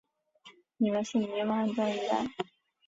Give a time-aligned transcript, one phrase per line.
[0.77, 2.25] 你们是迷惘的一代。